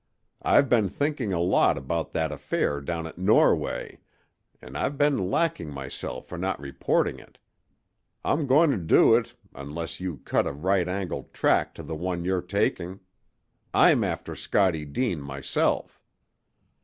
"I've 0.41 0.67
been 0.67 0.89
thinking 0.89 1.31
a 1.31 1.39
lot 1.39 1.77
about 1.77 2.11
that 2.13 2.31
affair 2.31 2.81
down 2.81 3.05
at 3.05 3.19
Norway, 3.19 3.99
an' 4.59 4.75
I've 4.75 4.97
been 4.97 5.29
lacking 5.29 5.69
myself 5.71 6.25
for 6.25 6.39
not 6.39 6.59
reporting 6.59 7.19
it. 7.19 7.37
I'm 8.25 8.47
going 8.47 8.71
to 8.71 8.77
do 8.77 9.13
it 9.15 9.35
unless 9.53 9.99
you 9.99 10.17
cut 10.25 10.47
a 10.47 10.53
right 10.53 10.87
angle 10.87 11.29
track 11.33 11.75
to 11.75 11.83
the 11.83 11.95
one 11.95 12.25
you're 12.25 12.41
taking. 12.41 12.99
I'm 13.75 14.03
after 14.03 14.33
Scottie 14.35 14.85
Deane 14.85 15.21
myself!" 15.21 16.01